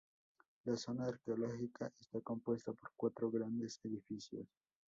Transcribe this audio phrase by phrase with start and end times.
[0.65, 4.47] La zona arqueológica está compuesta por cuatro grandes edificios.